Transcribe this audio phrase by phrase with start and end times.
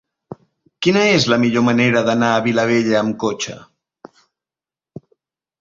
[0.85, 3.59] Quina és la millor manera d'anar a la Vilavella amb cotxe?